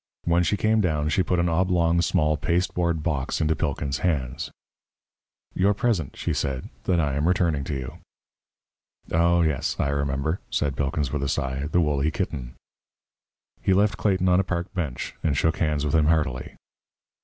[0.23, 4.49] When she came down, she put an oblong small pasteboard box into Pilkins' hands.
[5.53, 7.99] "Your present," she said, "that I am returning to you."
[9.11, 12.55] "Oh, yes, I remember," said Pilkins, with a sigh, "the woolly kitten."
[13.61, 16.55] He left Clayton on a park bench, and shook hands with him heartily.